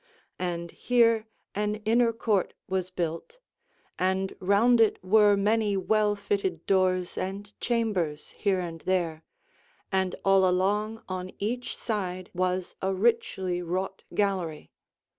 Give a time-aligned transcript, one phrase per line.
[0.39, 3.37] And here an inner court was built,
[3.99, 9.23] and round it were many well fitted doors and chambers here and there,
[9.91, 14.71] and all along on each side was a richly wrought gallery.